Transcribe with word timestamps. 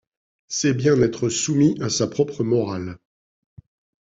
c'est 0.47 0.73
bien 0.73 0.99
être 1.03 1.29
soumis 1.29 1.77
à 1.79 1.87
sa 1.89 2.07
propre 2.07 2.43
morale. 2.43 2.97